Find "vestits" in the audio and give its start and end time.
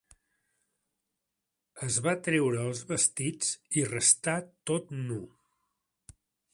2.93-3.53